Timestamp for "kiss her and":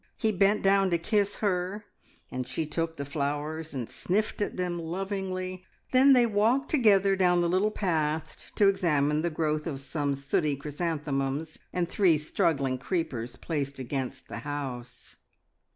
0.97-2.47